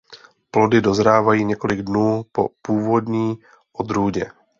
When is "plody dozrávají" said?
0.51-1.45